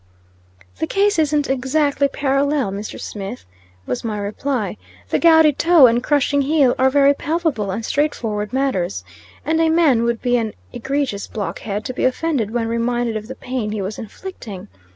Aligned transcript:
"The 0.79 0.87
case 0.87 1.19
isn't 1.19 1.47
exactly 1.47 2.07
parallel, 2.07 2.71
Mr. 2.71 2.99
Smith," 2.99 3.45
was 3.85 4.03
my 4.03 4.17
reply. 4.17 4.77
"The 5.09 5.19
gouty 5.19 5.53
toe 5.53 5.85
and 5.85 6.01
crushing 6.03 6.41
heel 6.41 6.73
are 6.79 6.89
very 6.89 7.13
palpable 7.13 7.69
and 7.69 7.85
straightforward 7.85 8.51
matters, 8.51 9.03
and 9.45 9.61
a 9.61 9.69
man 9.69 10.01
would 10.01 10.19
be 10.19 10.37
an 10.37 10.55
egregious 10.73 11.27
blockhead 11.27 11.85
to 11.85 11.93
be 11.93 12.03
offended 12.03 12.49
when 12.49 12.67
reminded 12.67 13.15
of 13.15 13.27
the 13.27 13.35
pain 13.35 13.73
he 13.73 13.81
was 13.83 13.99
inflicting. 13.99 14.69